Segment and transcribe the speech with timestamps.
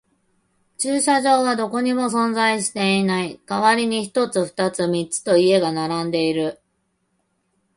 [0.79, 3.39] 駐車場はどこにも存在していない。
[3.45, 6.59] 代わりに一つ、二つ、三つと家が並んでいる。